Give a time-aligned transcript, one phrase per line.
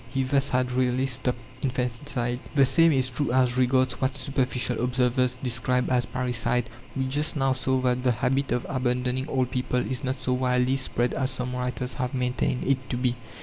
[0.09, 2.39] He thus had really stopped infanticide.
[2.55, 6.71] The same is true as regards what superficial observers describe as parricide.
[6.95, 10.77] We just now saw that the habit of abandoning old people is not so widely
[10.77, 13.15] spread as some writers have maintained it to be.